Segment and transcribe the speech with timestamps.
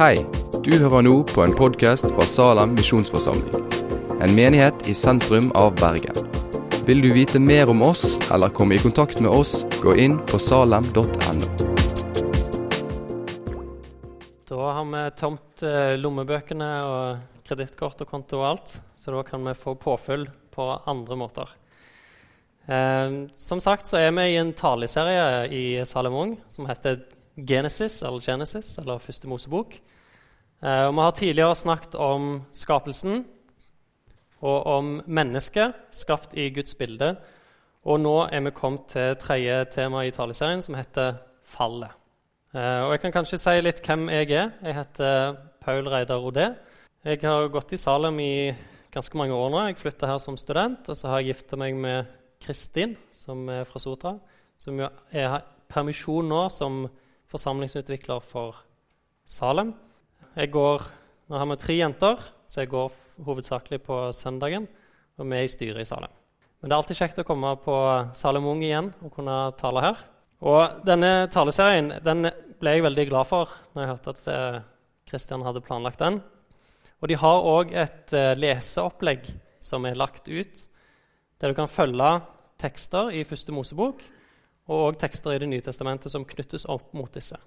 [0.00, 0.22] Hei,
[0.64, 3.66] du hører nå på en podkast fra Salem misjonsforsamling.
[4.24, 6.16] En menighet i sentrum av Bergen.
[6.88, 10.40] Vil du vite mer om oss eller komme i kontakt med oss, gå inn på
[10.40, 11.04] salem.no.
[14.48, 19.44] Da har vi tomt eh, lommebøkene og kredittkort og konto og alt, så da kan
[19.50, 21.56] vi få påfyll på andre måter.
[22.64, 27.02] Eh, som sagt så er vi i en taleserie i Salem Ung som heter
[27.36, 29.80] Genesis, eller Genesis, eller Første Mosebok.
[30.62, 33.22] Eh, vi har tidligere snakket om skapelsen
[34.44, 37.14] og om mennesket skapt i Guds bilde.
[37.88, 41.96] Og nå er vi kommet til tredje tema i taleserien, som heter fallet.
[42.54, 44.52] Eh, og Jeg kan kanskje si litt hvem jeg er.
[44.62, 46.54] Jeg heter Paul Reidar Rodé.
[47.04, 48.54] Jeg har gått i Salem i
[48.92, 49.66] ganske mange år nå.
[49.66, 52.04] Jeg flytta her som student, og så har jeg gifta meg med
[52.40, 54.18] Kristin, som er fra Sotra,
[54.58, 56.88] som er permisjon nå som
[57.32, 58.60] forsamlingsutvikler for
[59.24, 59.72] Salem.
[60.38, 60.82] Jeg går,
[61.26, 62.92] Nå har vi tre jenter, så jeg går
[63.26, 64.68] hovedsakelig på søndagen.
[65.18, 66.12] Og vi er i styret i Salem.
[66.60, 67.74] Men det er alltid kjekt å komme på
[68.14, 70.04] Salem Ung igjen og kunne tale her.
[70.46, 72.30] Og denne taleserien den
[72.62, 74.64] ble jeg veldig glad for når jeg hørte at
[75.10, 76.20] Kristian eh, hadde planlagt den.
[77.02, 80.66] Og de har òg et uh, leseopplegg som er lagt ut,
[81.40, 82.18] der du kan følge
[82.60, 84.04] tekster i Første Mosebok
[84.70, 87.40] og tekster i Det nye testamentet som knyttes opp mot disse.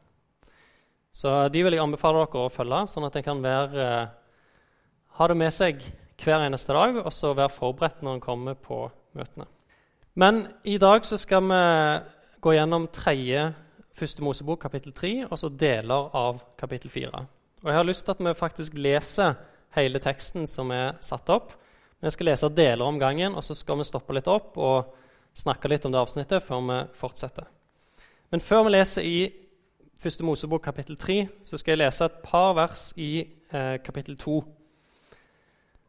[1.13, 4.07] Så de vil jeg anbefale dere å følge, sånn at en kan være, eh,
[5.19, 5.83] ha det med seg
[6.23, 9.45] hver eneste dag og så være forberedt når en kommer på møtene.
[10.15, 11.61] Men i dag så skal vi
[12.41, 13.53] gå gjennom tredje
[13.93, 17.25] første Mosebok, kapittel 3, og så deler av kapittel 4.
[17.63, 19.35] Og Jeg har lyst til at vi faktisk leser
[19.77, 21.53] hele teksten som er satt opp.
[21.99, 24.93] Men jeg skal lese deler om gangen, og så skal vi stoppe litt opp og
[25.33, 27.45] snakke litt om det avsnittet før vi fortsetter.
[28.33, 29.17] Men før vi leser i
[30.03, 34.33] Første Mosebok kapittel 3, så skal jeg lese et par vers i eh, kapittel 2.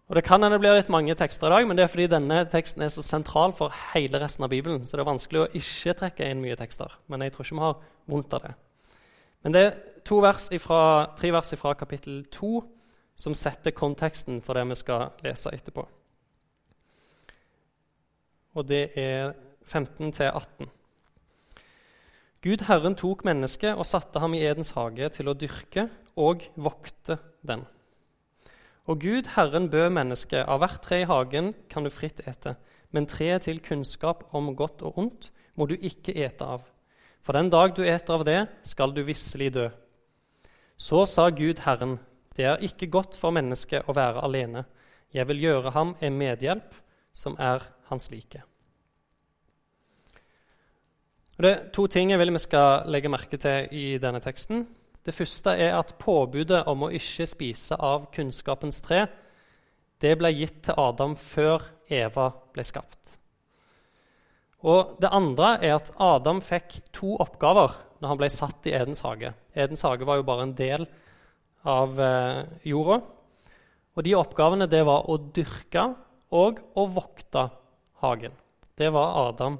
[0.08, 2.44] Og Det kan hende blir litt mange tekster i dag, men det er fordi denne
[2.52, 4.86] teksten er så sentral for hele resten av Bibelen.
[4.86, 6.94] Så det er vanskelig å ikke trekke inn mye tekster.
[7.08, 7.82] Men jeg tror ikke vi har
[8.14, 8.54] vondt av det.
[9.42, 10.80] Men det er vers ifra,
[11.18, 12.54] tre vers fra kapittel 2
[13.16, 15.88] som setter konteksten for det vi skal lese etterpå
[18.54, 19.32] og det er
[19.66, 20.68] 15-18.
[22.44, 25.86] Gud Herren tok mennesket og satte ham i Edens hage til å dyrke
[26.20, 27.62] og vokte den.
[28.84, 32.58] Og Gud Herren bød mennesket av hvert tre i hagen kan du fritt ete,
[32.92, 36.68] men treet til kunnskap om godt og ondt må du ikke ete av.
[37.24, 39.70] For den dag du eter av det, skal du visselig dø.
[40.76, 41.96] Så sa Gud Herren,
[42.36, 44.66] det er ikke godt for mennesket å være alene.
[45.16, 46.76] Jeg vil gjøre ham en medhjelp
[47.16, 48.44] som er hans like.
[51.34, 54.68] Det er to ting jeg vil vi skal legge merke til i denne teksten.
[55.04, 59.04] Det første er at påbudet om å ikke spise av kunnskapens tre
[60.02, 63.16] det ble gitt til Adam før Eva ble skapt.
[64.64, 69.02] Og Det andre er at Adam fikk to oppgaver når han ble satt i Edens
[69.04, 69.34] hage.
[69.54, 70.86] Edens hage var jo bare en del
[71.64, 73.02] av eh, jorda.
[73.94, 75.90] Og De oppgavene det var å dyrke
[76.34, 77.48] og å vokte
[78.02, 78.32] hagen.
[78.74, 79.58] Det var Adam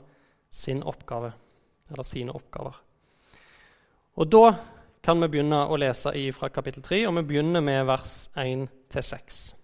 [0.54, 1.34] sin oppgave,
[1.94, 2.76] eller sine oppgaver.
[4.14, 4.46] Og Da
[5.04, 9.54] kan vi begynne å lese fra kapittel 3, og vi begynner med vers 1-6.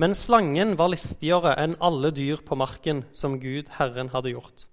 [0.00, 4.66] Men slangen var listigere enn alle dyr på marken som Gud Herren hadde gjort.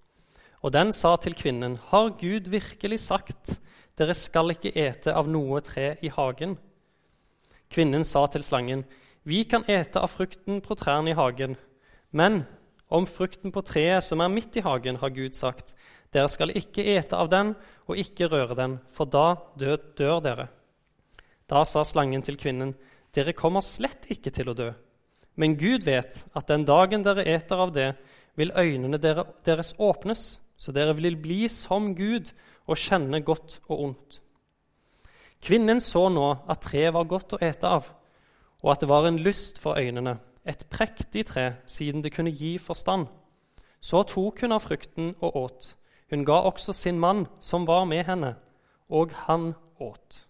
[0.62, 3.60] Og den sa til kvinnen, Har Gud virkelig sagt,
[3.98, 6.58] dere skal ikke ete av noe tre i hagen?
[7.70, 8.86] Kvinnen sa til slangen,
[9.24, 11.56] Vi kan ete av frukten på trærne i hagen,
[12.12, 12.46] men
[12.92, 15.74] om frukten på treet som er midt i hagen, har Gud sagt,
[16.12, 17.54] dere skal ikke ete av den
[17.88, 20.48] og ikke røre den, for da dør, dør dere.
[21.48, 22.74] Da sa slangen til kvinnen,
[23.16, 24.70] dere kommer slett ikke til å dø.
[25.40, 27.94] Men Gud vet at den dagen dere eter av det,
[28.40, 32.32] vil øynene deres åpnes, så dere vil bli som Gud
[32.68, 34.20] og kjenne godt og ondt.
[35.42, 37.88] Kvinnen så nå at treet var godt å ete av,
[38.62, 42.58] og at det var en lyst for øynene et prektig tre, siden det kunne gi
[42.58, 43.08] forstand.
[43.82, 45.76] Så tok hun av frukten og åt.
[46.10, 48.36] Hun ga også sin mann, som var med henne,
[48.90, 50.26] og han åt.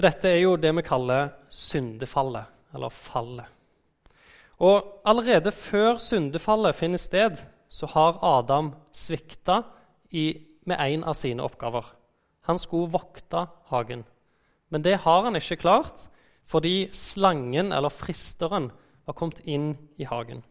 [0.00, 3.44] Dette er jo det vi kaller syndefallet, eller fallet.
[4.60, 7.36] Og allerede før syndefallet finner sted,
[7.68, 9.62] så har Adam svikta
[10.12, 11.84] med en av sine oppgaver.
[12.48, 14.04] Han skulle vokte hagen.
[14.70, 16.06] Men det har han ikke klart
[16.50, 18.70] fordi slangen, eller fristeren,
[19.06, 20.42] var kommet inn i hagen.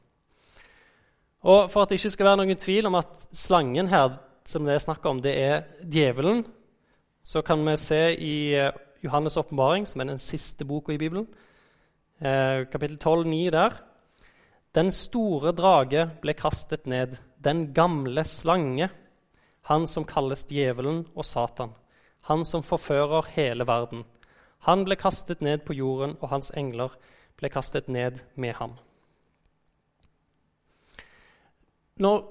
[1.43, 4.17] Og For at det ikke skal være noen tvil om at slangen her
[4.47, 6.43] som det er snakk om, det er djevelen.
[7.23, 8.71] Så kan vi se i eh,
[9.03, 11.27] Johannes' åpenbaring, som er den siste boka i Bibelen,
[12.19, 13.77] eh, kapittel 12, 9 der.
[14.75, 18.89] Den store drage ble kastet ned, den gamle slange,
[19.69, 21.75] han som kalles djevelen og Satan,
[22.29, 24.05] han som forfører hele verden.
[24.67, 26.93] Han ble kastet ned på jorden, og hans engler
[27.39, 28.75] ble kastet ned med ham.
[31.99, 32.21] Når,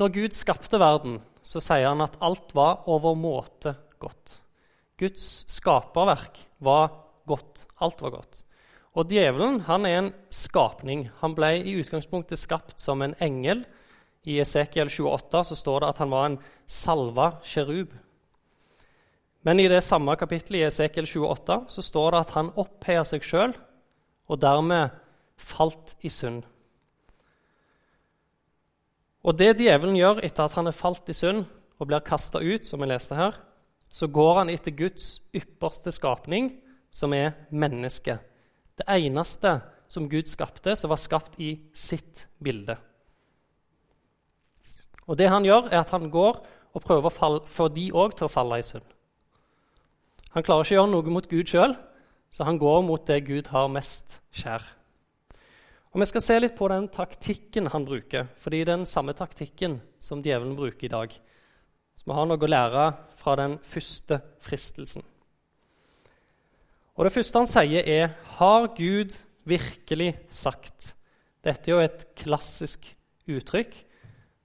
[0.00, 4.40] når Gud skapte verden, så sier han at alt var overmåte godt.
[4.98, 6.88] Guds skaperverk var
[7.28, 7.66] godt.
[7.82, 8.42] Alt var godt.
[8.94, 11.08] Og djevelen han er en skapning.
[11.20, 13.64] Han ble i utgangspunktet skapt som en engel.
[14.24, 17.90] I Esekiel 28 så står det at han var en salva kjerub.
[19.44, 23.26] Men i det samme kapittelet i Esekiel 28 så står det at han opphøyer seg
[23.26, 23.52] sjøl
[24.24, 24.94] og dermed
[25.36, 26.46] falt i synd.
[29.24, 31.44] Og det djevelen gjør etter at han er falt i synd
[31.76, 33.36] og blir kasta ut, som vi leste her,
[33.92, 36.50] så går han etter Guds ypperste skapning,
[36.94, 38.22] som er mennesket.
[38.78, 39.58] Det eneste
[39.90, 42.76] som Gud skapte, som var skapt i sitt bilde.
[45.04, 46.40] Og det han gjør, er at han går
[46.74, 48.93] og prøver å få de òg til å falle i synd.
[50.34, 51.76] Han klarer ikke å gjøre noe mot Gud sjøl,
[52.34, 54.64] så han går mot det Gud har mest kjær.
[55.94, 59.14] Og Vi skal se litt på den taktikken han bruker, fordi det er den samme
[59.14, 61.12] taktikken som djevelen bruker i dag.
[61.94, 65.06] Så vi har noe å lære fra den første fristelsen.
[66.98, 69.14] Og Det første han sier, er 'Har Gud
[69.44, 70.94] virkelig sagt?'
[71.44, 72.96] Dette er jo et klassisk
[73.28, 73.84] uttrykk,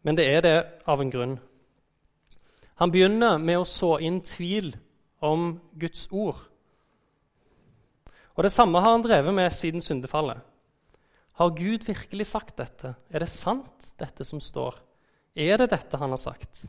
[0.03, 1.39] men det er det av en grunn.
[2.75, 4.75] Han begynner med å så inn tvil
[5.21, 6.39] om Guds ord.
[8.35, 10.39] Og Det samme har han drevet med siden syndefallet.
[11.39, 12.95] Har Gud virkelig sagt dette?
[13.11, 14.75] Er det sant, dette som står?
[15.35, 16.65] Er det dette han har sagt?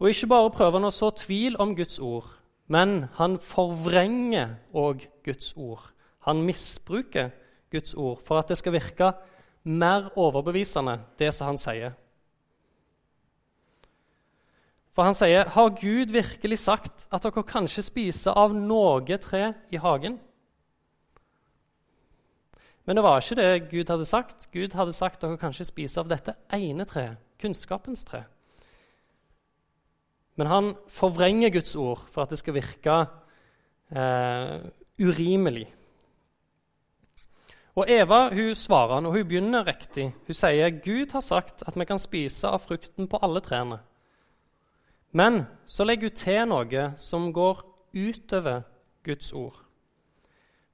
[0.00, 2.26] Og ikke bare prøver han å så tvil om Guds ord,
[2.66, 5.92] men han forvrenger òg Guds ord.
[6.28, 7.30] Han misbruker
[7.72, 9.12] Guds ord for at det skal virke
[9.64, 11.94] mer overbevisende, det som han sier.
[14.94, 19.76] For han sier, 'Har Gud virkelig sagt at dere kanskje spiser av noe tre i
[19.76, 20.20] hagen?'
[22.86, 24.48] Men det var ikke det Gud hadde sagt.
[24.52, 28.24] Gud hadde sagt dere kanskje spiser av dette ene treet, kunnskapens tre.
[30.36, 33.06] Men han forvrenger Guds ord for at det skal virke
[33.90, 34.60] eh,
[35.00, 35.74] urimelig.
[37.74, 40.12] Og Eva hun svarer han, og hun begynner riktig.
[40.26, 43.80] Hun sier Gud har sagt at vi kan spise av frukten på alle trærne.
[45.14, 47.62] Men så legger hun til noe som går
[47.94, 48.64] utover
[49.06, 49.60] Guds ord.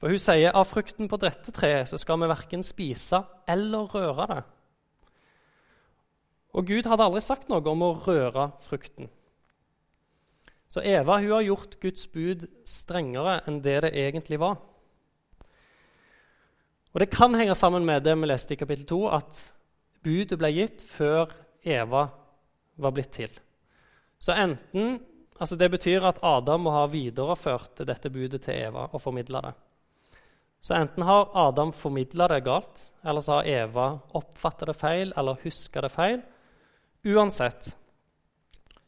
[0.00, 3.20] For hun sier av frukten på dette treet så skal vi verken spise
[3.50, 4.40] eller røre det.
[6.56, 9.10] Og Gud hadde aldri sagt noe om å røre frukten.
[10.70, 14.56] Så Eva hun har gjort Guds bud strengere enn det det egentlig var.
[16.90, 19.44] Og Det kan henge sammen med det vi leste i kapittel 2, at
[20.02, 21.30] budet ble gitt før
[21.62, 22.08] Eva
[22.80, 23.30] var blitt til.
[24.20, 25.00] Så enten,
[25.40, 29.54] altså Det betyr at Adam må ha videreført dette budet til Eva og formidla det.
[30.60, 35.40] Så enten har Adam formidla det galt, eller så har Eva oppfatta det feil eller
[35.44, 36.20] huska det feil.
[37.08, 37.76] Uansett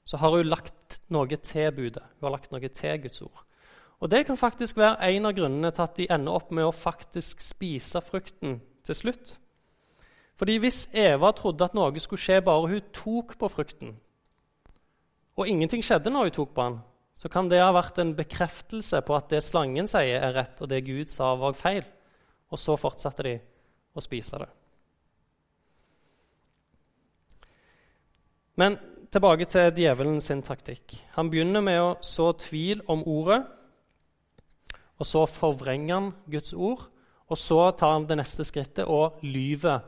[0.05, 2.03] så har hun lagt noe til budet.
[2.19, 3.45] Hun har lagt noe til Guds ord.
[4.03, 6.75] Og Det kan faktisk være en av grunnene til at de ender opp med å
[6.75, 9.39] faktisk spise frukten til slutt.
[10.37, 13.97] Fordi Hvis Eva trodde at noe skulle skje bare hun tok på frukten,
[15.37, 16.81] og ingenting skjedde når hun tok på han,
[17.15, 20.71] så kan det ha vært en bekreftelse på at det slangen sier, er rett, og
[20.73, 21.85] det Gud sa, var feil.
[22.53, 23.37] Og så fortsatte de
[23.93, 24.49] å spise det.
[28.61, 28.77] Men
[29.13, 30.97] tilbake til djevelen sin taktikk.
[31.17, 33.43] Han begynner med å så tvil om ordet,
[35.01, 36.89] og så forvrenger han Guds ord.
[37.33, 39.81] Og så tar han det neste skrittet og lyver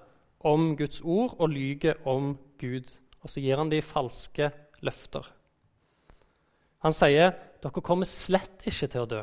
[0.48, 2.88] om Guds ord og lyver om Gud.
[3.20, 4.48] Og så gir han de falske
[4.82, 5.26] løfter.
[6.84, 9.22] Han sier dere kommer slett ikke til å dø.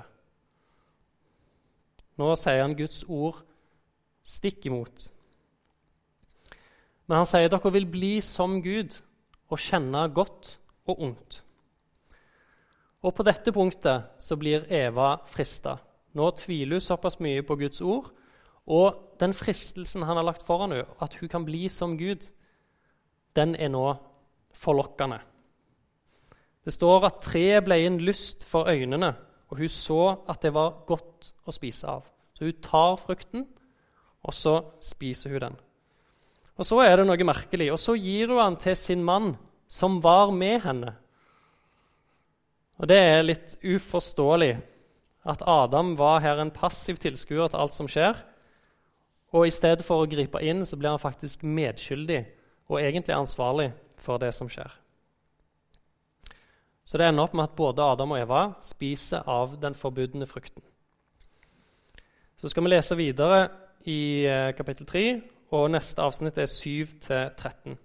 [2.22, 3.41] Nå sier han Guds ord
[4.27, 5.10] stikk imot.
[7.10, 8.98] Men han sier dere vil bli som Gud
[9.51, 10.55] og kjenne godt
[10.89, 11.41] og ondt.
[13.01, 15.79] Og på dette punktet så blir Eva frista.
[16.17, 18.12] Nå tviler hun såpass mye på Guds ord,
[18.70, 22.27] og den fristelsen han har lagt foran henne, at hun kan bli som Gud,
[23.36, 23.86] den er nå
[24.53, 25.22] forlokkende.
[26.65, 29.15] Det står at treet ble en lyst for øynene,
[29.50, 32.06] og hun så at det var godt å spise av.
[32.38, 33.46] Så hun tar frukten,
[34.22, 35.60] og så spiser hun den.
[36.62, 37.72] Og så er det noe merkelig.
[37.74, 39.34] Og så gir hun den til sin mann,
[39.72, 40.96] som var med henne.
[42.82, 44.56] Og Det er litt uforståelig
[45.30, 48.18] at Adam var her en passiv tilskuer til alt som skjer.
[49.32, 52.24] Og i stedet for å gripe inn, så blir han faktisk medskyldig
[52.70, 53.70] og egentlig ansvarlig
[54.01, 54.81] for det som skjer.
[56.92, 60.66] Så det ender opp med at både Adam og Eva spiser av den forbudne frukten.
[62.36, 63.46] Så skal vi lese videre
[63.88, 65.04] i eh, kapittel 3,
[65.56, 67.78] og neste avsnitt er 7-13.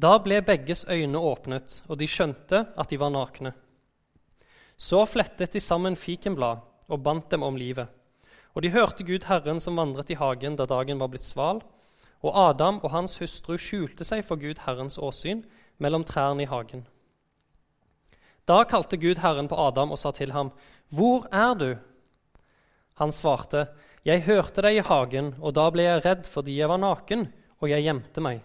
[0.00, 3.52] Da ble begges øyne åpnet, og de skjønte at de var nakne.
[4.80, 7.92] Så flettet de sammen fikenblad og bandt dem om livet.
[8.56, 11.60] Og de hørte Gud Herren som vandret i hagen da dagen var blitt sval.
[12.22, 15.42] Og Adam og hans hustru skjulte seg for Gud Herrens åsyn
[15.82, 16.86] mellom trærne i hagen.
[18.46, 20.52] Da kalte Gud Herren på Adam og sa til ham,
[20.90, 21.78] 'Hvor er du?'
[22.94, 23.66] Han svarte,
[24.04, 27.68] 'Jeg hørte deg i hagen, og da ble jeg redd fordi jeg var naken, og
[27.68, 28.42] jeg gjemte meg.'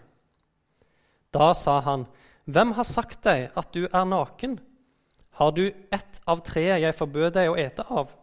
[1.34, 2.06] Da sa han,
[2.46, 4.60] 'Hvem har sagt deg at du er naken?'
[5.32, 8.16] 'Har du ett av treet jeg forbød deg å ete av?'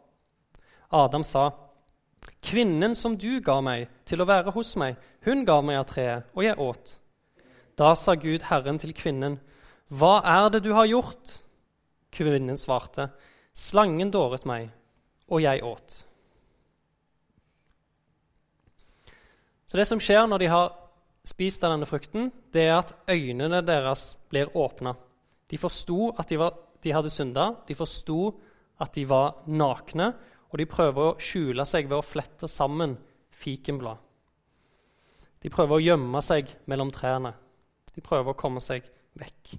[0.91, 1.51] Adam sa,
[2.45, 6.27] 'Kvinnen som du ga meg til å være hos meg, hun ga meg av treet,
[6.37, 6.97] og jeg åt.'
[7.79, 9.41] Da sa Gud Herren til kvinnen,
[9.89, 11.41] 'Hva er det du har gjort?'
[12.13, 13.11] Kvinnen svarte,
[13.55, 14.71] 'Slangen dåret meg,
[15.29, 16.05] og jeg åt.'
[19.67, 20.75] Så det som skjer når de har
[21.25, 24.93] spist av denne frukten, det er at øynene deres blir åpna.
[25.51, 26.53] De forsto at de, var,
[26.85, 28.35] de hadde synda, de forsto
[28.79, 30.13] at de var nakne,
[30.55, 32.93] og de prøver å skjule seg ved å flette sammen
[33.35, 33.99] fikenblad.
[35.43, 37.33] De prøver å gjemme seg mellom trærne.
[37.91, 38.87] De prøver å komme seg
[39.19, 39.57] vekk.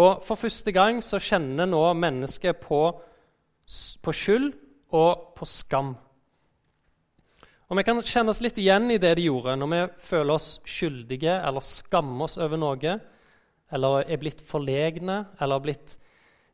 [0.00, 2.80] Og For første gang så kjenner nå mennesket på,
[4.00, 4.54] på skyld
[4.96, 5.92] og på skam.
[7.68, 10.54] Og Vi kan kjenne oss litt igjen i det de gjorde når vi føler oss
[10.64, 12.96] skyldige eller skammer oss over noe,
[13.70, 15.99] eller er blitt forlegne eller blitt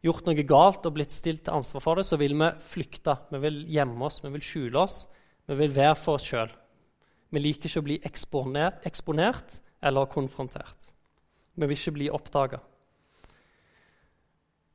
[0.07, 3.17] gjort noe galt og blitt stilt til ansvar for det, så vil vi flykte.
[3.33, 5.03] Vi vil gjemme oss, vi vil skjule oss,
[5.47, 6.53] vi vil være for oss sjøl.
[7.35, 10.93] Vi liker ikke å bli eksponert, eksponert eller konfrontert.
[11.57, 12.63] Vi vil ikke bli oppdaga.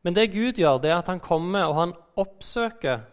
[0.01, 3.03] Men det Gud gjør, det er at han kommer og han oppsøker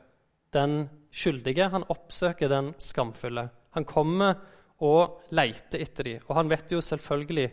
[0.56, 1.68] den skyldige.
[1.72, 3.48] Han oppsøker den skamfulle.
[3.76, 4.38] Han kommer
[4.84, 7.48] og leter etter dem, og han vet jo selvfølgelig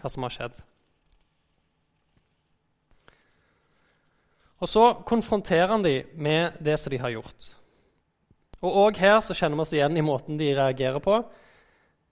[0.00, 0.58] hva som har skjedd.
[4.60, 7.56] Og Så konfronterer han dem med det som de har gjort.
[8.60, 11.22] Og Òg her så kjenner vi oss igjen i måten de reagerer på.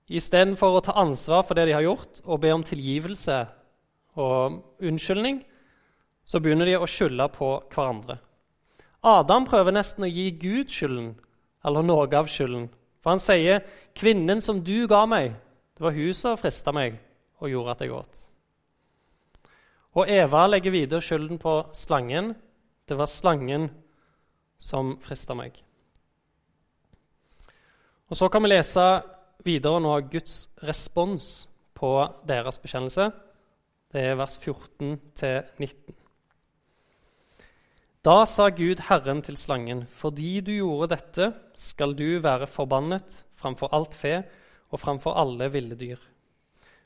[0.09, 3.43] Istedenfor å ta ansvar for det de har gjort, og be om tilgivelse
[4.17, 5.43] og unnskyldning,
[6.25, 8.17] så begynner de å skylde på hverandre.
[9.05, 11.12] Adam prøver nesten å gi Gud skylden,
[11.64, 12.71] eller noe av skylden.
[13.02, 13.61] For han sier,
[13.95, 15.37] 'Kvinnen som du ga meg,
[15.76, 16.99] det var hun som frista meg
[17.40, 18.28] og gjorde at jeg åt.'
[19.97, 22.35] Og Eva legger videre skylden på slangen.
[22.88, 23.68] Det var slangen
[24.59, 25.57] som frista meg.
[28.09, 28.85] Og Så kan vi lese
[29.45, 31.92] videre nå Guds respons på
[32.26, 33.11] deres bekjennelse.
[33.92, 34.99] Det er vers 14
[35.59, 35.95] 19.
[38.04, 43.73] Da sa Gud Herren til slangen, fordi du gjorde dette, skal du være forbannet framfor
[43.75, 44.23] alt fe
[44.71, 45.99] og framfor alle ville dyr.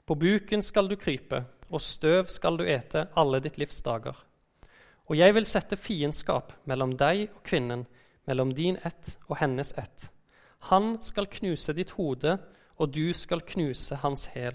[0.06, 4.16] På buken skal du krype, og støv skal du ete alle ditt livs dager.
[5.08, 7.86] Og jeg vil sette fiendskap mellom deg og kvinnen,
[8.26, 10.10] mellom din ett og hennes ett.
[10.70, 12.36] Han skal knuse ditt hode,
[12.78, 14.54] og du skal knuse hans hæl.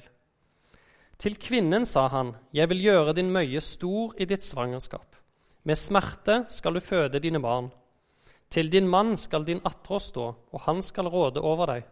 [1.17, 5.15] Til kvinnen sa han, jeg vil gjøre din møye stor i ditt svangerskap.
[5.63, 7.71] Med smerte skal du føde dine barn.
[8.49, 11.87] Til din mann skal din attrå stå, og han skal råde over deg.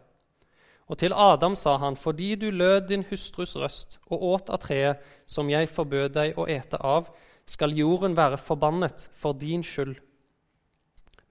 [0.86, 5.02] Og til Adam sa han, fordi du lød din hustrus røst og åt av treet
[5.26, 7.08] som jeg forbød deg å ete av,
[7.46, 9.96] skal jorden være forbannet for din skyld.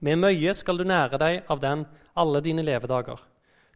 [0.04, 1.86] Med møye skal du nære deg av den
[2.16, 3.20] alle dine levedager.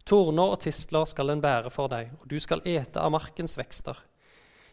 [0.05, 3.97] Torner og tistler skal den bære for deg, og du skal ete av markens vekster.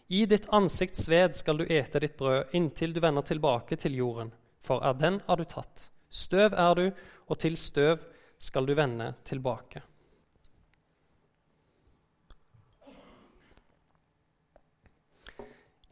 [0.07, 4.31] I ditt ansikts sved skal du ete ditt brød inntil du vender tilbake til jorden,
[4.63, 5.89] for av den er du tatt.
[6.09, 6.85] Støv er du,
[7.27, 8.03] og til støv
[8.39, 9.83] skal du vende tilbake.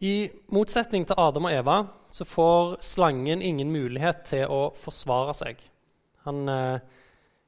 [0.04, 1.76] I motsetning til Adam og Eva
[2.12, 5.62] så får slangen ingen mulighet til å forsvare seg.
[6.26, 6.80] Han, eh,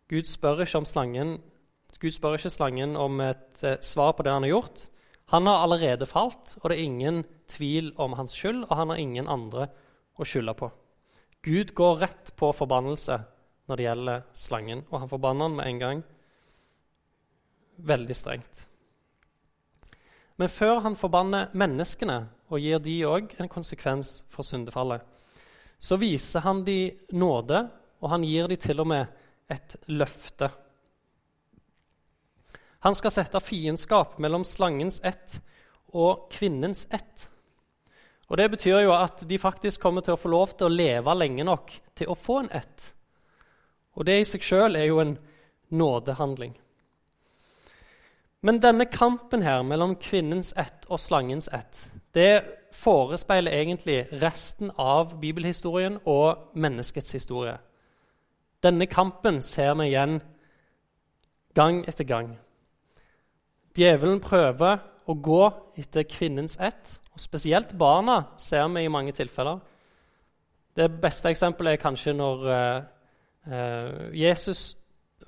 [0.08, 1.42] Gud, spør slangen,
[2.00, 4.88] Gud, spør ikke slangen om et eh, svar på det han har gjort.
[5.34, 8.98] Han har allerede falt, og det er ingen tvil om hans skyld, og han har
[8.98, 9.68] ingen andre
[10.16, 10.72] å skylde på.
[11.44, 13.20] Gud går rett på forbannelse
[13.68, 16.04] når det gjelder slangen, og han forbanner han med en gang
[17.77, 18.63] veldig strengt.
[20.38, 25.04] Men før han forbanner menneskene og gir de òg en konsekvens for syndefallet,
[25.80, 27.68] så viser han de nåde,
[28.01, 29.06] og han gir de til og med
[29.51, 30.50] et løfte.
[32.86, 35.39] Han skal sette fiendskap mellom slangens ett
[35.94, 37.30] og kvinnens ett.
[38.27, 41.16] Og Det betyr jo at de faktisk kommer til å få lov til å leve
[41.16, 42.94] lenge nok til å få en ett.
[43.96, 45.18] Og det i seg sjøl er jo en
[45.74, 46.54] nådehandling.
[48.42, 55.16] Men denne kampen her mellom kvinnens ett og slangens ett, det forespeiler egentlig resten av
[55.22, 57.58] bibelhistorien og menneskets historie.
[58.64, 60.20] Denne kampen ser vi igjen
[61.58, 62.36] gang etter gang.
[63.78, 65.44] Djevelen prøver å gå
[65.78, 69.60] etter kvinnens ett, og spesielt barna ser vi i mange tilfeller.
[70.78, 72.82] Det beste eksempelet er kanskje når eh,
[73.48, 74.76] eh Jesus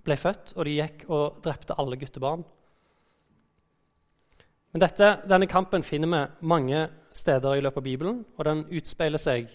[0.06, 2.44] ble født, og de gikk og drepte alle guttebarn.
[4.72, 6.84] Men dette, denne kampen finner vi mange
[7.18, 9.50] steder i løpet av Bibelen, og den utspeiler seg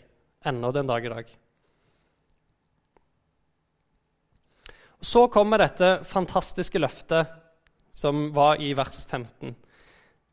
[0.44, 1.30] ennå den dag i dag.
[5.04, 7.30] Så kommer dette fantastiske løftet
[7.94, 9.54] som var i vers 15.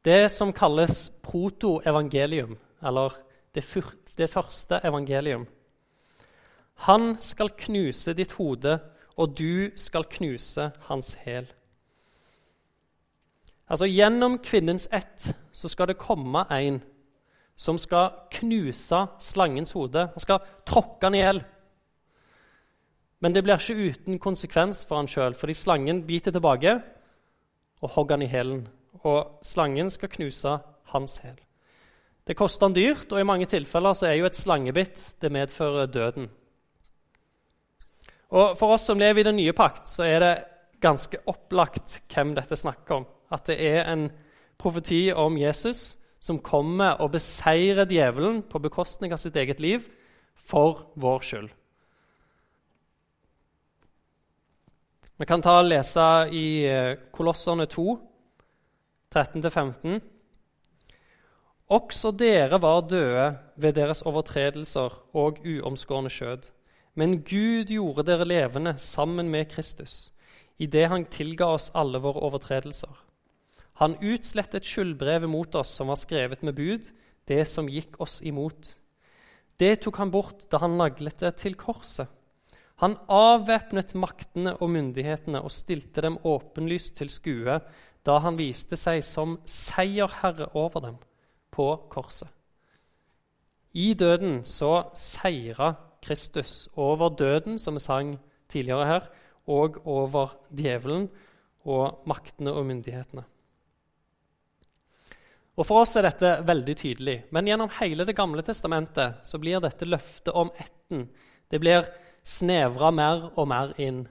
[0.01, 3.13] Det som kalles proto-evangelium, eller
[3.53, 3.63] det,
[4.17, 5.45] det første evangelium.
[6.87, 8.79] Han skal knuse ditt hode,
[9.19, 11.45] og du skal knuse hans hæl.
[13.71, 16.81] Altså Gjennom kvinnens ett så skal det komme en
[17.55, 20.09] som skal knuse slangens hode.
[20.11, 21.39] Han skal tråkke han i hjel.
[23.21, 26.73] Men det blir ikke uten konsekvens for han sjøl, fordi slangen biter tilbake
[27.81, 28.65] og hogger han i hælen.
[29.05, 30.57] Og slangen skal knuse
[30.91, 31.39] hans hæl.
[32.27, 35.87] Det koster han dyrt, og i mange tilfeller så er jo et slangebitt det medfører
[35.87, 36.27] døden.
[38.31, 40.35] Og For oss som lever i den nye pakt, så er det
[40.81, 43.09] ganske opplagt hvem dette snakker om.
[43.31, 44.09] At det er en
[44.61, 49.87] profeti om Jesus som kommer og beseirer djevelen på bekostning av sitt eget liv
[50.37, 51.49] for vår skyld.
[55.21, 57.83] Vi kan ta og lese i eh, Kolosserne 2,
[59.13, 59.99] 13-15.
[61.71, 66.49] Også dere var døde ved deres overtredelser og uomskårne skjød.
[66.97, 70.11] Men Gud gjorde dere levende sammen med Kristus,
[70.59, 72.91] idet han tilga oss alle våre overtredelser.
[73.79, 76.89] Han utslettet skyldbrevet mot oss som var skrevet med bud,
[77.29, 78.75] det som gikk oss imot.
[79.61, 82.09] Det tok han bort da han naglet det til korset.
[82.81, 87.59] Han avvæpnet maktene og myndighetene og stilte dem åpenlyst til skue
[88.01, 90.97] da han viste seg som seierherre over dem
[91.53, 92.29] på korset.
[93.77, 98.15] I døden så seira Kristus over døden, som vi sang
[98.49, 99.05] tidligere her,
[99.47, 101.07] og over djevelen
[101.63, 103.23] og maktene og myndighetene.
[105.61, 109.61] Og For oss er dette veldig tydelig, men gjennom hele Det gamle testamentet så blir
[109.61, 111.05] dette løftet om ætten
[111.51, 111.87] det blir
[112.23, 114.05] snevra mer og mer inn.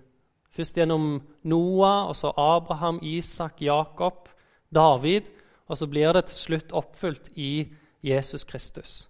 [0.53, 4.29] Først gjennom Noah, og så Abraham, Isak, Jakob,
[4.69, 5.31] David.
[5.71, 7.71] Og så blir det til slutt oppfylt i
[8.05, 9.09] Jesus Kristus.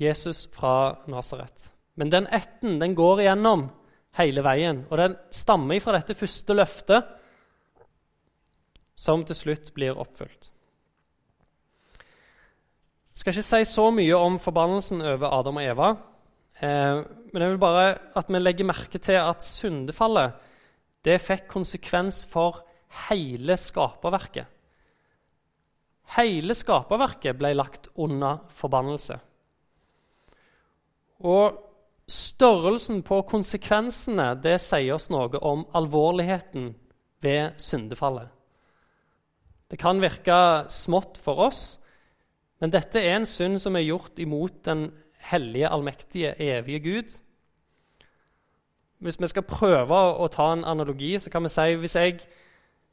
[0.00, 1.68] Jesus fra Nasaret.
[1.94, 3.68] Men den ætten den går igjennom
[4.16, 7.04] hele veien, og den stammer fra dette første løftet,
[8.96, 10.50] som til slutt blir oppfylt.
[13.12, 15.90] Skal ikke si så mye om forbannelsen over Adam og Eva.
[16.62, 20.38] Eh, men jeg vil bare at vi legger merke til at syndefallet
[21.04, 22.62] det fikk konsekvens for
[23.08, 24.46] hele skaperverket.
[26.16, 29.18] Hele skaperverket ble lagt under forbannelse.
[31.24, 31.58] Og
[32.08, 36.72] størrelsen på konsekvensene det sier oss noe om alvorligheten
[37.22, 38.28] ved syndefallet.
[39.70, 41.78] Det kan virke smått for oss,
[42.62, 44.86] men dette er en synd som er gjort imot den
[45.32, 47.16] hellige, allmektige, evige Gud.
[49.02, 52.20] Hvis vi skal prøve å ta en analogi, så kan vi si hvis jeg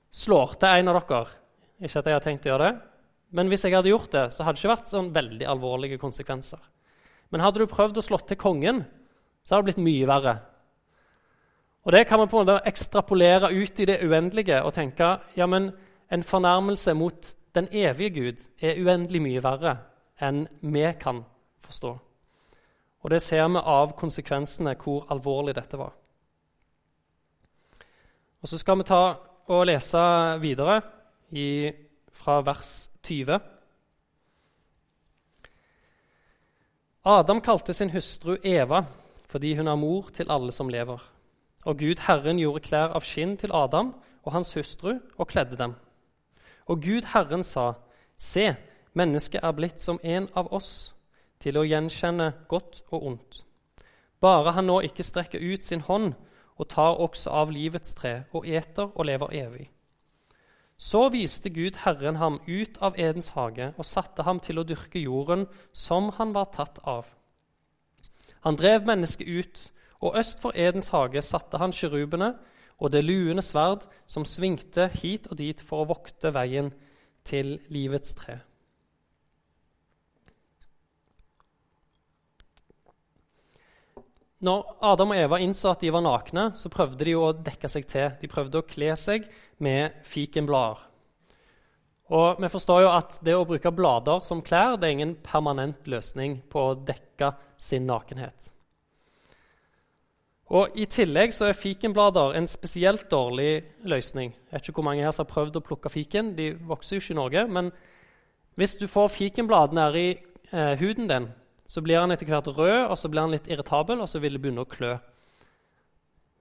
[0.10, 1.38] slår til en av dere
[1.86, 2.82] Ikke at jeg har tenkt å gjøre det,
[3.32, 6.60] men hvis jeg hadde gjort det, så hadde det ikke vært sånn veldig alvorlige konsekvenser.
[7.30, 8.82] Men hadde du prøvd å slå til kongen,
[9.46, 10.34] så hadde det blitt mye verre.
[11.86, 15.46] Og Det kan man på en måte ekstrapolere ut i det uendelige og tenke ja,
[15.46, 15.72] men
[16.10, 19.76] en fornærmelse mot den evige Gud er uendelig mye verre
[20.22, 21.24] enn vi kan
[21.66, 21.92] forstå.
[23.00, 25.94] Og det ser vi av konsekvensene, hvor alvorlig dette var.
[28.42, 29.04] Og Så skal vi ta
[29.50, 30.02] og lese
[30.40, 30.82] videre
[31.32, 31.72] i,
[32.14, 33.40] fra vers 20.
[37.06, 38.84] Adam kalte sin hustru Eva
[39.30, 41.00] fordi hun er mor til alle som lever.
[41.66, 45.76] Og Gud Herren gjorde klær av skinn til Adam og hans hustru og kledde dem.
[46.70, 47.74] Og Gud Herren sa,
[48.18, 48.54] Se,
[48.94, 50.94] mennesket er blitt som en av oss,
[51.40, 53.44] til å gjenkjenne godt og ondt.
[54.20, 56.14] Bare han nå ikke strekker ut sin hånd
[56.60, 59.70] og tar også av livets tre og eter og lever evig.
[60.80, 65.00] Så viste Gud Herren ham ut av Edens hage og satte ham til å dyrke
[65.00, 67.08] jorden som han var tatt av.
[68.48, 69.64] Han drev mennesket ut,
[70.00, 72.34] og øst for Edens hage satte han kirubene
[72.80, 76.72] og det luende sverd som svingte hit og dit for å vokte veien
[77.28, 78.40] til livets tre.
[84.40, 87.88] Når Adam og Eva innså at de var nakne, så prøvde de å dekke seg
[87.92, 88.14] til.
[88.22, 89.26] De prøvde å kle seg
[89.60, 90.86] med fikenblader.
[92.16, 95.84] Og vi forstår jo at det å bruke blader som klær det er ingen permanent
[95.92, 98.48] løsning på å dekke sin nakenhet.
[100.50, 104.32] Og I tillegg så er fikenblader en spesielt dårlig løsning.
[104.34, 106.32] Jeg vet ikke hvor mange her som har prøvd å plukke fiken.
[106.38, 107.44] De vokser jo ikke i Norge.
[107.54, 107.70] Men
[108.58, 111.30] hvis du får fikenblad nedi eh, huden din,
[111.70, 114.34] så blir den etter hvert rød, og så blir den litt irritabel, og så vil
[114.34, 114.96] det begynne å klø.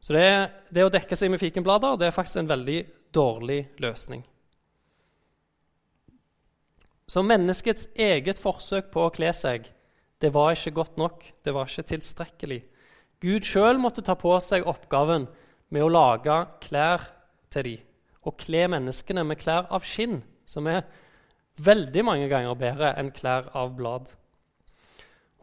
[0.01, 0.25] Så det,
[0.73, 2.79] det å dekke seg med fikenblader det er faktisk en veldig
[3.12, 4.25] dårlig løsning.
[7.09, 9.68] Så menneskets eget forsøk på å kle seg
[10.18, 11.23] det var ikke godt nok.
[11.44, 12.59] Det var ikke tilstrekkelig.
[13.22, 15.26] Gud sjøl måtte ta på seg oppgaven
[15.74, 17.02] med å lage klær
[17.50, 17.85] til dem.
[18.26, 20.85] Og kle menneskene med klær av skinn, som er
[21.64, 24.11] veldig mange ganger bedre enn klær av blad.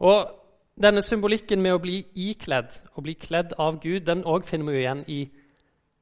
[0.00, 0.28] Og
[0.76, 4.82] denne symbolikken med å bli ikledd å bli kledd av Gud, den òg finner vi
[4.82, 5.20] igjen i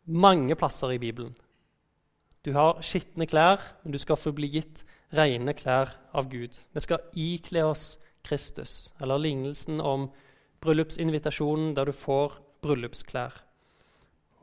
[0.05, 1.35] mange plasser i Bibelen.
[2.45, 4.85] Du har skitne klær, men du skal få bli gitt
[5.15, 6.59] rene klær av Gud.
[6.75, 7.95] Vi skal ikle oss
[8.27, 10.11] Kristus, eller lignelsen om
[10.65, 13.37] bryllupsinvitasjonen der du får bryllupsklær.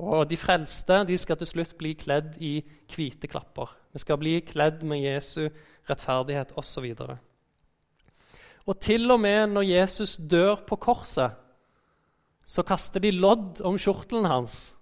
[0.01, 2.60] Og de frelste de skal til slutt bli kledd i
[2.93, 3.69] hvite klapper.
[3.93, 5.49] Vi skal bli kledd med Jesu
[5.89, 6.88] rettferdighet osv.
[7.05, 7.17] Og,
[8.65, 11.38] og til og med når Jesus dør på korset,
[12.45, 14.73] så kaster de lodd om kjortelen hans.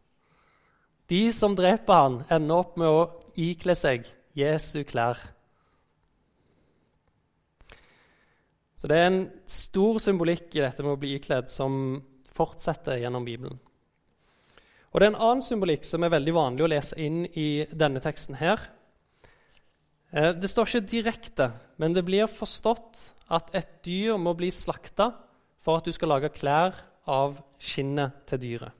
[1.09, 3.03] De som dreper han, ender opp med å
[3.39, 5.19] ikle seg Jesu klær.
[8.79, 11.99] Så det er en stor symbolikk i dette med å bli ikledd som
[12.31, 13.57] fortsetter gjennom Bibelen.
[14.89, 17.99] Og Det er en annen symbolikk som er veldig vanlig å lese inn i denne
[17.99, 18.35] teksten.
[18.39, 18.59] her.
[20.13, 25.13] Eh, det står ikke direkte, men det blir forstått at et dyr må bli slakta
[25.59, 26.73] for at du skal lage klær
[27.05, 28.71] av skinnet til dyret.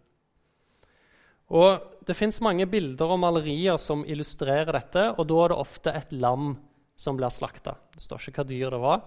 [1.50, 5.92] Og Det fins mange bilder og malerier som illustrerer dette, og da er det ofte
[5.94, 6.58] et lam
[6.98, 7.76] som blir slakta.
[7.94, 9.04] Det står ikke hva dyr det var,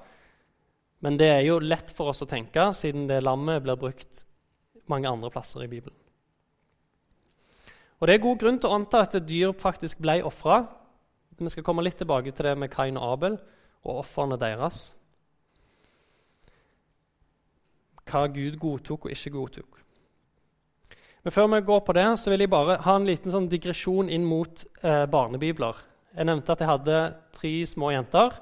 [1.03, 4.23] men det er jo lett for oss å tenke, siden det lammet blir brukt
[4.91, 5.97] mange andre plasser i Bibelen.
[8.03, 10.65] Og Det er god grunn til å anta at et dyr faktisk ble ofra.
[11.39, 13.37] Vi skal komme litt tilbake til det med Kain og Abel
[13.87, 14.89] og ofrene deres.
[18.03, 19.79] Hva Gud godtok og ikke godtok.
[21.23, 24.11] Men før vi går på det, så vil jeg bare ha en liten sånn digresjon
[24.11, 25.79] inn mot eh, barnebibler.
[26.17, 26.99] Jeg nevnte at jeg hadde
[27.39, 28.35] tre små jenter.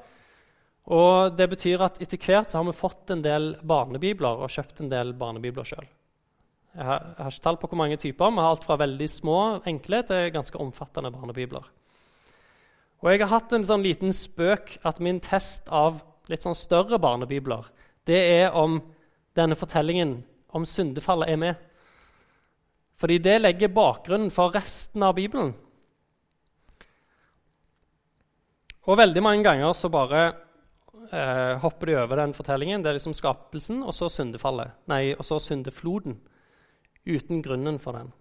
[0.87, 4.81] Og Det betyr at etter hvert så har vi fått en del barnebibler og kjøpt
[4.81, 5.87] en del barnebibler sjøl.
[6.71, 8.31] Jeg, jeg, har ikke tall på hvor mange typer.
[8.31, 11.67] Vi har alt fra veldig små, enkle til ganske omfattende barnebibler.
[13.01, 16.99] Og Jeg har hatt en sånn liten spøk at min test av litt sånn større
[17.01, 17.69] barnebibler
[18.09, 18.79] det er om
[19.37, 20.21] denne fortellingen
[20.57, 21.67] om syndefallet er med.
[23.01, 25.53] Fordi det legger bakgrunnen for resten av Bibelen.
[28.89, 30.31] Og veldig mange ganger så bare
[31.13, 32.83] eh, hopper de over den fortellingen.
[32.83, 34.77] Det er liksom skapelsen, og så syndefallet.
[34.91, 36.19] Nei, og så syndefloden.
[37.07, 38.13] Uten grunnen for den.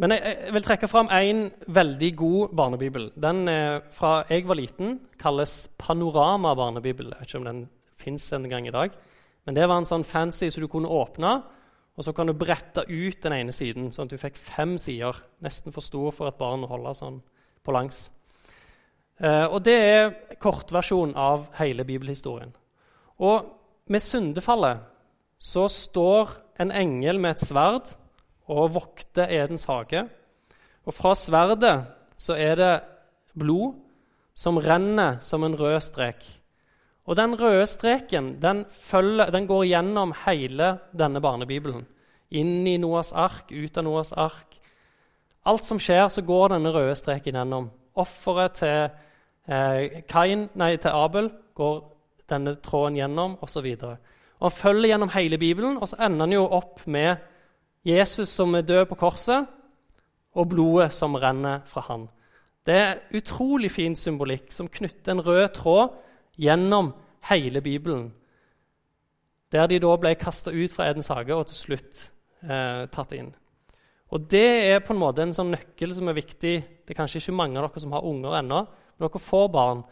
[0.00, 3.10] Men jeg, jeg vil trekke fram en veldig god barnebibel.
[3.20, 7.12] Den eh, fra jeg var liten, kalles Panorama barnebibel.
[7.12, 7.64] Jeg vet ikke om den
[8.00, 8.94] fins en gang i dag.
[9.44, 11.34] Men det var en sånn fancy så du kunne åpne,
[11.96, 15.18] og så kan du brette ut den ene siden, sånn at du fikk fem sider.
[15.44, 17.20] Nesten for stor for et barn å holde sånn
[17.64, 18.06] på langs.
[19.20, 22.52] Eh, og Det er kortversjonen av hele bibelhistorien.
[23.18, 23.56] Og
[23.90, 24.78] Med syndefallet
[25.38, 26.28] så står
[26.62, 27.88] en engel med et sverd
[28.46, 30.04] og vokter Edens hage.
[30.86, 32.74] Og fra sverdet så er det
[33.34, 33.74] blod
[34.34, 36.22] som renner som en rød strek.
[37.10, 41.86] Og den røde streken den, følger, den går gjennom hele denne barnebibelen.
[42.30, 44.60] Inn i Noas ark, ut av Noas ark.
[45.44, 47.70] Alt som skjer, så går denne røde streken gjennom.
[47.98, 48.90] Offeret til
[49.50, 51.80] Eh, Kain, nei, til Abel går
[52.30, 53.66] denne tråden gjennom, osv.
[54.40, 57.16] Han følger gjennom hele Bibelen, og så ender han jo opp med
[57.84, 59.46] Jesus som er død på korset,
[60.34, 62.06] og blodet som renner fra han.
[62.66, 65.96] Det er utrolig fin symbolikk som knytter en rød tråd
[66.38, 66.92] gjennom
[67.30, 68.12] hele Bibelen.
[69.52, 72.10] Der de da ble kasta ut fra Edens hage og til slutt
[72.44, 73.32] eh, tatt inn.
[74.10, 76.54] Og Det er på en måte en sånn nøkkel som er viktig.
[76.84, 79.82] Det er kanskje ikke mange av dere som har unger ennå, men dere får barn.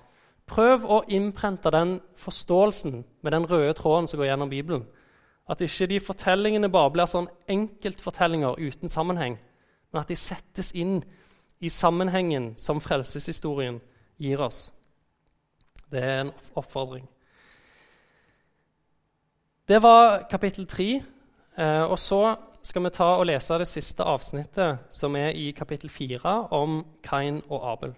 [0.48, 4.86] Prøv å innprente den forståelsen med den røde tråden som går gjennom Bibelen.
[5.48, 9.38] At ikke de fortellingene bare blir sånn enkeltfortellinger uten sammenheng,
[9.92, 11.02] men at de settes inn
[11.60, 13.78] i sammenhengen som frelseshistorien
[14.18, 14.72] gir oss.
[15.90, 17.06] Det er en oppfordring.
[19.68, 21.02] Det var kapittel tre.
[21.58, 22.36] Eh, og så
[22.68, 27.40] skal vi ta og lese det siste avsnittet, som er i kapittel 4, om Kain
[27.48, 27.94] og Abel.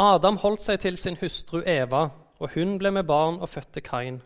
[0.00, 4.20] Adam holdt seg til sin hustru Eva, og hun ble med barn og fødte Kain.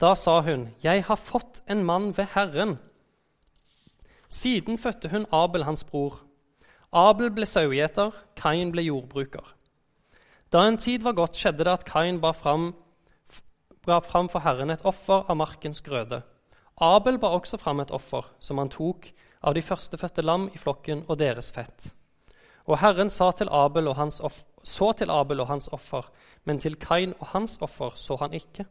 [0.00, 2.78] Da sa hun, 'Jeg har fått en mann ved Herren.'
[4.28, 6.20] Siden fødte hun Abel, hans bror.
[6.92, 9.54] Abel ble sauegjeter, Kain ble jordbruker.
[10.52, 12.74] Da en tid var gått, skjedde det at Kain bar fram,
[13.88, 16.20] bar fram for Herren et offer av markens grøde.
[16.78, 19.10] Abel bar også fram et offer, som han tok
[19.42, 21.90] av de førstefødte lam i flokken og deres fett.
[22.68, 26.10] Og Herren sa til Abel og hans offer, så til Abel og hans offer,
[26.44, 28.66] men til Kain og hans offer så han ikke.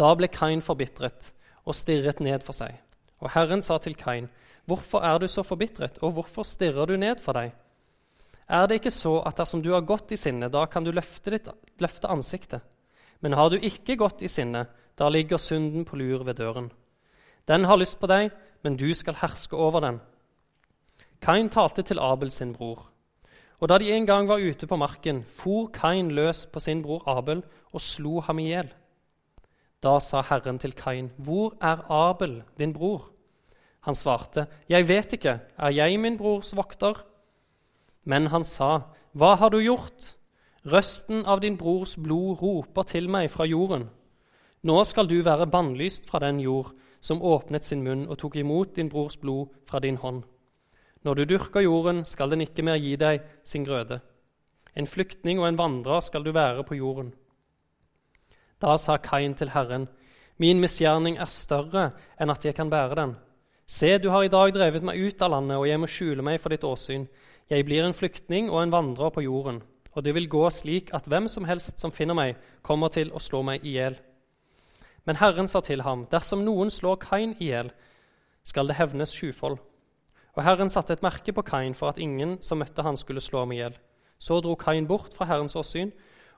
[0.00, 1.30] Da ble Kain forbitret
[1.64, 2.74] og stirret ned for seg.
[3.20, 4.30] Og Herren sa til Kain,
[4.66, 7.54] Hvorfor er du så forbitret, og hvorfor stirrer du ned for deg?
[8.50, 11.30] Er det ikke så at dersom du har gått i sinne, da kan du løfte,
[11.30, 11.48] ditt,
[11.82, 12.62] løfte ansiktet?
[13.20, 14.66] Men har du ikke gått i sinne,
[14.98, 16.70] da ligger synden på lur ved døren.
[17.48, 18.30] Den har lyst på deg,
[18.62, 20.00] men du skal herske over den.
[21.20, 22.86] Kain talte til Abel sin bror.
[23.60, 27.04] Og da de en gang var ute på marken, for Kain løs på sin bror
[27.08, 28.70] Abel og slo ham i hjel.
[29.80, 33.10] Da sa Herren til Kain, 'Hvor er Abel, din bror?'
[33.80, 37.04] Han svarte, 'Jeg vet ikke, er jeg min brors vokter?'
[38.04, 38.80] Men han sa,
[39.14, 40.16] 'Hva har du gjort?'
[40.64, 43.86] Røsten av din brors blod roper til meg fra jorden.
[44.62, 48.74] Nå skal du være bannlyst fra den jord som åpnet sin munn og tok imot
[48.76, 50.22] din brors blod fra din hånd.
[51.00, 54.02] Når du dyrker jorden, skal den ikke mer gi deg sin grøde.
[54.76, 57.14] En flyktning og en vandrer skal du være på jorden.
[58.60, 59.88] Da sa Kain til Herren,
[60.40, 63.10] Min misgjerning er større enn at jeg kan bære den.
[63.68, 66.40] Se, du har i dag drevet meg ut av landet, og jeg må skjule meg
[66.40, 67.04] for ditt åsyn.
[67.50, 69.60] Jeg blir en flyktning og en vandrer på jorden,
[69.92, 73.22] og det vil gå slik at hvem som helst som finner meg, kommer til å
[73.22, 73.96] slå meg i hjel.
[75.04, 77.72] Men Herren sa til ham, dersom noen slår Kain i hjel,
[78.46, 79.58] skal det hevnes sjufold.
[80.36, 83.42] Og Herren satte et merke på Kain for at ingen som møtte han skulle slå
[83.44, 83.74] ham i hjel.
[84.20, 85.90] Så dro Kain bort fra Herrens åsyn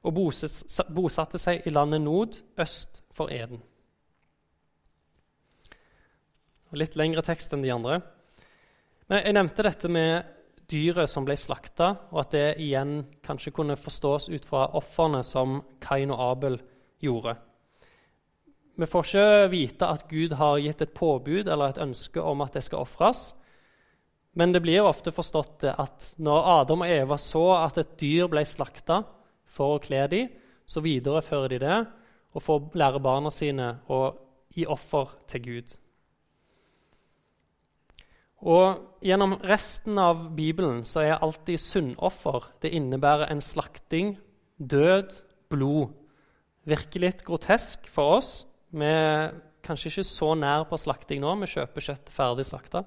[0.03, 3.61] og bosatte seg i landet Nod, øst for Eden.
[6.73, 8.01] Litt lengre tekst enn de andre.
[9.11, 10.31] Men jeg nevnte dette med
[10.73, 15.61] dyret som ble slakta, og at det igjen kanskje kunne forstås ut fra ofrene som
[15.85, 16.59] Kain og Abel
[17.03, 17.37] gjorde.
[18.81, 22.57] Vi får ikke vite at Gud har gitt et påbud eller et ønske om at
[22.57, 23.35] det skal ofres.
[24.33, 28.47] Men det blir ofte forstått at når Adam og Eva så at et dyr ble
[28.49, 29.03] slakta
[29.45, 30.31] for å kle dem,
[30.65, 31.79] så viderefører de det
[32.33, 34.01] og får lære barna sine å
[34.57, 35.75] gi offer til Gud.
[38.43, 44.15] Og Gjennom resten av Bibelen så er alltid syndoffer Det innebærer en slakting,
[44.59, 45.11] død,
[45.51, 45.91] blod.
[46.63, 48.31] Virker litt grotesk for oss.
[48.71, 49.33] Vi er
[49.67, 51.35] kanskje ikke så nær på slakting nå.
[51.41, 52.85] Vi kjøper kjøtt ferdig slakta.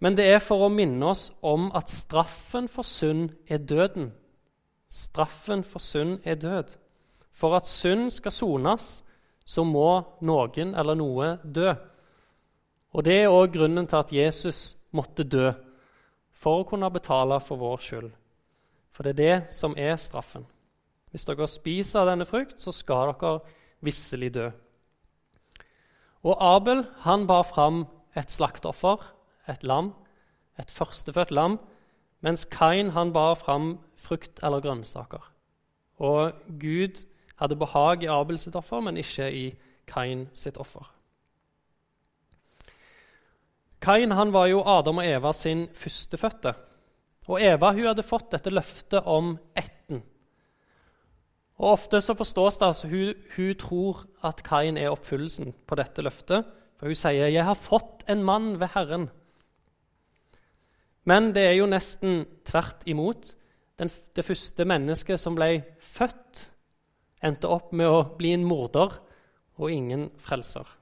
[0.00, 4.14] Men det er for å minne oss om at straffen for synd er døden.
[4.88, 6.78] Straffen for synd er død.
[7.36, 9.02] For at synd skal sones,
[9.44, 11.74] så må noen eller noe dø.
[12.92, 15.52] Og Det er òg grunnen til at Jesus måtte dø,
[16.32, 18.10] for å kunne betale for vår skyld.
[18.92, 20.46] For det er det som er straffen.
[21.10, 23.40] Hvis dere spiser denne frukt, så skal dere
[23.80, 24.50] visselig dø.
[26.22, 29.02] Og Abel han bar fram et slakteoffer
[29.48, 29.92] et lam,
[30.58, 31.58] et førstefødt lam,
[32.20, 35.22] mens Kain han bar fram frukt eller grønnsaker.
[35.98, 39.44] Og Gud hadde behag i Abel sitt offer, men ikke i
[39.86, 40.86] Kain sitt offer.
[43.80, 46.54] Kain han var jo Adam og Eva sin førstefødte.
[47.28, 50.00] Og Eva hun hadde fått dette løftet om ætten.
[51.58, 56.02] Og Ofte så forstås det altså hun, hun tror at Kain er oppfyllelsen på dette
[56.02, 56.46] løftet.
[56.78, 59.10] For hun sier 'Jeg har fått en mann ved Herren'.
[61.04, 63.34] Men det er jo nesten tvert imot.
[63.78, 66.50] Den, det første mennesket som ble født
[67.22, 68.92] endte opp med å bli en morder
[69.58, 70.77] og ingen frelser.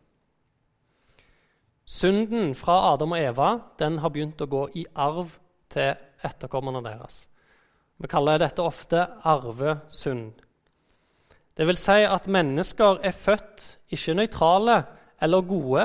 [1.87, 5.37] Synden fra Adam og Eva den har begynt å gå i arv
[5.71, 5.95] til
[6.27, 7.27] etterkommerne deres.
[8.03, 10.35] Vi kaller dette ofte arvesynd.
[11.57, 14.81] Det vil si at mennesker er født ikke nøytrale
[15.23, 15.85] eller gode,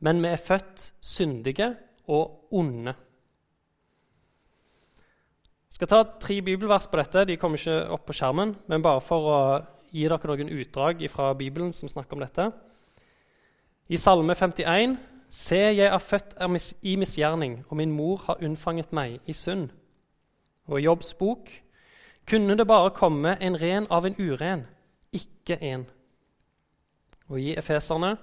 [0.00, 1.68] men vi er født syndige
[2.08, 2.94] og onde.
[5.66, 7.26] Jeg skal ta tre bibelvers på dette.
[7.28, 9.40] De kommer ikke opp på skjermen, men bare for å
[9.92, 12.48] gi dere noen utdrag fra Bibelen som snakker om dette.
[13.92, 14.96] I Salme 51.:
[15.30, 16.36] Se, jeg er født
[16.82, 19.70] i misgjerning, og min mor har unnfanget meg i synd.
[20.66, 21.50] Og i Jobbs bok
[22.26, 24.66] kunne det bare komme en ren av en uren,
[25.12, 25.86] ikke en.
[27.28, 28.16] Og i Efeserne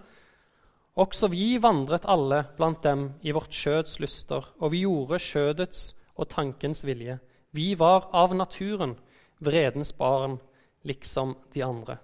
[0.96, 6.30] også vi vandret alle blant dem i vårt skjøds lyster, og vi gjorde skjødets og
[6.30, 7.18] tankens vilje.
[7.52, 8.94] Vi var av naturen
[9.42, 10.38] vredens barn,
[10.84, 11.98] liksom de andre.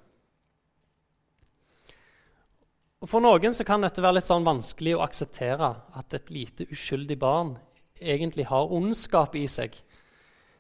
[3.00, 6.66] Og For noen så kan dette være litt sånn vanskelig å akseptere at et lite
[6.68, 7.54] uskyldig barn
[8.00, 9.72] egentlig har ondskap i seg.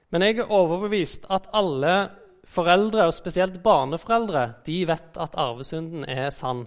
[0.09, 1.95] Men jeg er overbevist at alle
[2.49, 6.63] foreldre, og spesielt barneforeldre, de vet at arvesynden er sann.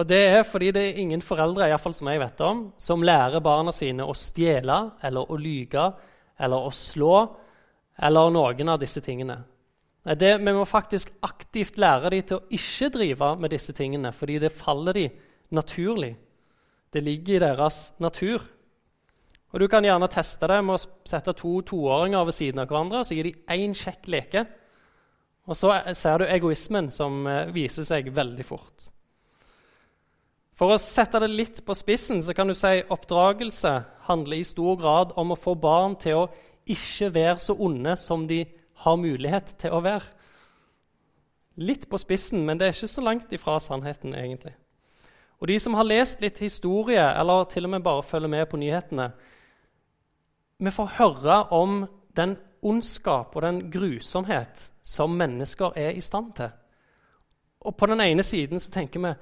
[0.00, 3.04] Og det er fordi det er ingen foreldre i fall som jeg vet om, som
[3.04, 5.90] lærer barna sine å stjele eller å lyge
[6.40, 7.14] eller å slå
[8.00, 9.42] eller noen av disse tingene.
[10.00, 14.38] Det, vi må faktisk aktivt lære dem til å ikke drive med disse tingene, fordi
[14.40, 15.18] det faller dem
[15.52, 16.14] naturlig.
[16.92, 18.40] Det ligger i deres natur.
[19.52, 23.04] Og Du kan gjerne teste det med å sette to toåringer ved siden av hverandre.
[23.04, 24.46] Så gir de én kjekk leke.
[25.50, 28.90] Og så ser du egoismen som eh, viser seg veldig fort.
[30.54, 33.72] For å sette det litt på spissen så kan du si oppdragelse
[34.06, 36.28] handler i stor grad om å få barn til å
[36.70, 38.44] ikke være så onde som de
[38.84, 40.16] har mulighet til å være.
[41.60, 44.54] Litt på spissen, men det er ikke så langt ifra sannheten, egentlig.
[45.40, 48.60] Og de som har lest litt historie, eller til og med bare følger med på
[48.60, 49.10] nyhetene,
[50.60, 51.82] vi får høre om
[52.16, 56.50] den ondskap og den grusomhet som mennesker er i stand til.
[57.64, 59.14] Og på den ene siden så tenker vi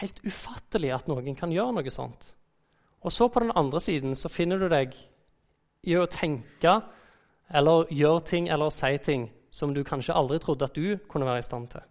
[0.00, 2.32] helt ufattelig at noen kan gjøre noe sånt.
[3.02, 4.94] Og så på den andre siden så finner du deg
[5.88, 6.78] i å tenke
[7.54, 11.42] eller gjør ting eller si ting som du kanskje aldri trodde at du kunne være
[11.42, 11.84] i stand til.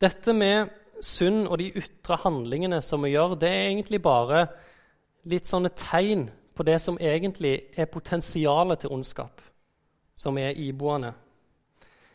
[0.00, 0.72] Dette med
[1.04, 4.46] synd og de ytre handlingene som vi gjør, det er egentlig bare
[5.28, 9.40] litt sånne tegn på det som egentlig er potensialet til ondskap,
[10.16, 11.12] som er iboende.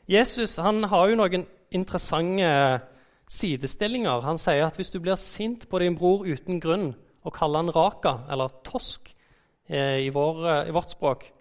[0.10, 1.46] Jesus han har jo noen
[1.76, 2.82] interessante
[3.30, 4.24] sidestillinger.
[4.26, 6.92] Han sier at hvis du blir sint på din bror uten grunn
[7.22, 9.12] og kaller han raka, eller tosk,
[9.70, 11.34] Eh, i, vår, eh, i vårt språk,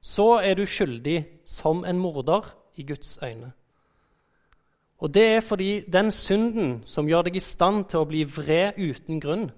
[0.00, 2.44] så er du skyldig som en morder
[2.76, 3.52] i Guds øyne.
[4.98, 8.76] Og det er fordi den synden som gjør deg i stand til å bli vred
[8.76, 9.48] uten grunn,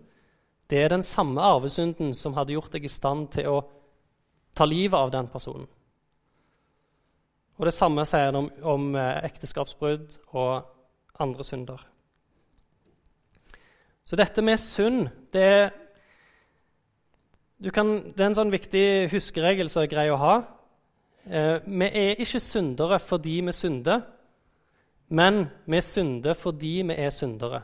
[0.70, 3.58] det er den samme arvesynden som hadde gjort deg i stand til å
[4.54, 5.66] ta livet av den personen.
[7.58, 10.62] Og Det samme sier han om, om eh, ekteskapsbrudd og
[11.18, 11.82] andre synder.
[14.04, 15.72] Så dette med synd det er
[17.74, 20.34] kan, det er en sånn viktig huskeregel som er grei å ha.
[21.24, 24.02] Eh, vi er ikke syndere fordi vi synder,
[25.14, 27.62] men vi synder fordi vi er syndere.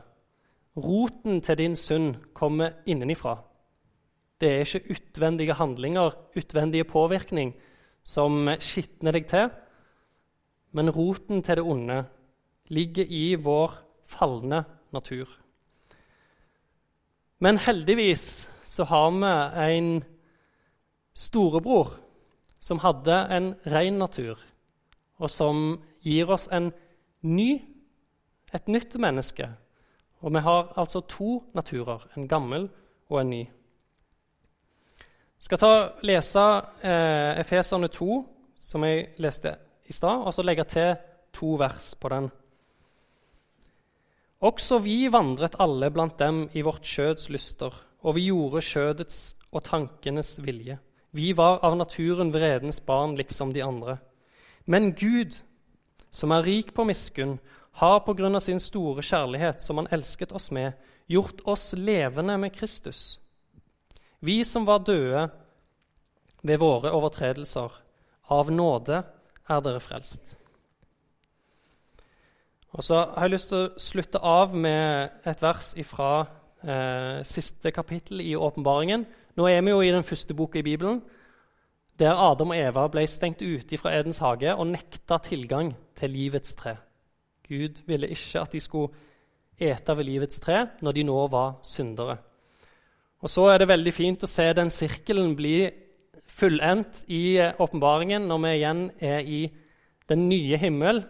[0.81, 3.41] Roten til din synd kommer innenifra.
[4.41, 7.53] Det er ikke utvendige handlinger, utvendige påvirkning,
[8.05, 9.51] som skitner deg til.
[10.73, 12.05] Men roten til det onde
[12.71, 13.75] ligger i vår
[14.07, 14.63] falne
[14.95, 15.29] natur.
[17.41, 20.05] Men heldigvis så har vi en
[21.15, 21.97] storebror
[22.63, 24.39] som hadde en ren natur,
[25.19, 26.71] og som gir oss en
[27.27, 27.65] ny,
[28.55, 29.49] et nytt menneske.
[30.23, 32.69] Og vi har altså to naturer, en gammel
[33.09, 33.43] og en ny.
[35.41, 35.73] Jeg skal ta,
[36.07, 36.47] lese
[36.85, 38.23] eh, Efeserne 2,
[38.55, 39.57] som jeg leste
[39.89, 40.95] i stad, og så legge til
[41.35, 42.31] to vers på den.
[44.47, 49.19] Også vi vandret alle blant dem i vårt skjøds lyster og vi gjorde skjødets
[49.51, 50.79] og tankenes vilje.
[51.11, 53.99] Vi var av naturen vredens barn, liksom de andre.
[54.65, 55.35] Men Gud,
[56.11, 57.39] som er rik på miskunn,
[57.81, 60.73] har på grunn av sin store kjærlighet, som han elsket oss med,
[61.11, 63.19] gjort oss levende med Kristus.
[64.21, 65.29] Vi som var døde
[66.43, 67.73] ved våre overtredelser,
[68.31, 69.01] av nåde
[69.51, 70.37] er dere frelst.
[72.71, 76.29] Og så har jeg lyst til å slutte av med et vers ifra
[76.65, 79.07] eh, siste kapittel i åpenbaringen.
[79.37, 81.03] Nå er vi jo i den første boka i Bibelen.
[82.01, 86.55] der Adam og Eva ble stengt ute fra Edens hage og nekta tilgang til livets
[86.55, 86.77] tre.
[87.49, 88.95] Gud ville ikke at de skulle
[89.61, 92.17] ete ved livets tre når de nå var syndere.
[93.21, 95.69] Og Så er det veldig fint å se den sirkelen bli
[96.27, 99.41] fullendt i åpenbaringen når vi igjen er i
[100.09, 101.05] den nye himmel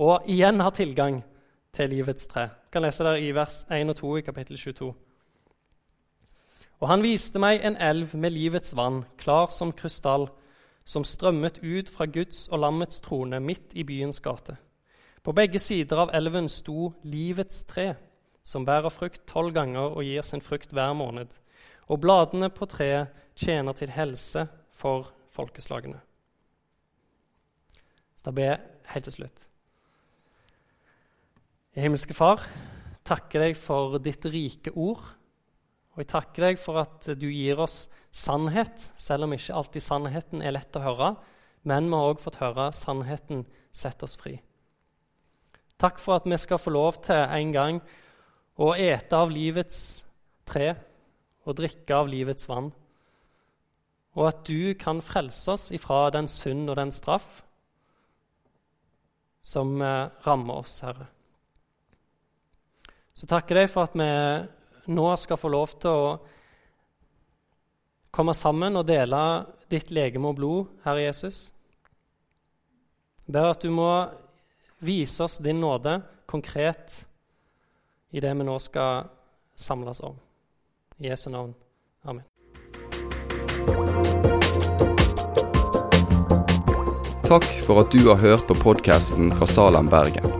[0.00, 1.20] og igjen har tilgang
[1.76, 2.48] til livets tre.
[2.70, 4.94] Kan lese der i vers 1 og 2 i kapittel 22.
[6.80, 10.28] Og han viste meg en elv med livets vann, klar som krystall,
[10.84, 14.56] som strømmet ut fra Guds og lammets trone midt i byens gate.
[15.22, 17.94] På begge sider av elven sto livets tre,
[18.44, 21.36] som bærer frukt tolv ganger og gir sin frukt hver måned.
[21.90, 25.98] Og bladene på treet tjener til helse for folkeslagene.
[28.16, 29.49] Så da ber jeg helt til slutt.
[31.78, 32.40] Himmelske Far,
[33.06, 35.04] takker deg for ditt rike ord.
[35.94, 40.42] Og jeg takker deg for at du gir oss sannhet, selv om ikke alltid sannheten
[40.42, 41.10] er lett å høre.
[41.62, 44.34] Men vi har òg fått høre sannheten sette oss fri.
[45.78, 47.78] Takk for at vi skal få lov til en gang
[48.60, 50.02] å ete av livets
[50.50, 50.72] tre
[51.46, 52.72] og drikke av livets vann.
[54.18, 57.44] Og at du kan frelse oss ifra den synd og den straff
[59.40, 61.06] som eh, rammer oss, Herre.
[63.20, 66.12] Så takker deg for at vi nå skal få lov til å
[68.16, 69.18] komme sammen og dele
[69.68, 71.50] ditt legeme og blod, Herre Jesus.
[73.26, 73.90] Jeg ber at du må
[74.80, 77.02] vise oss din nåde konkret
[78.08, 79.12] i det vi nå skal
[79.52, 80.16] samles om.
[80.96, 81.52] I Jesu navn.
[82.08, 82.24] Amen.
[87.28, 90.39] Takk for at du har hørt på podkasten fra Salem, Bergen.